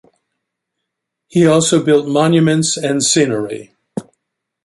He 1.27 1.45
also 1.45 1.83
built 1.85 2.07
monuments 2.07 2.75
and 2.75 3.03
scenery. 3.03 3.75